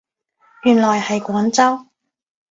[0.63, 1.85] 原來係廣州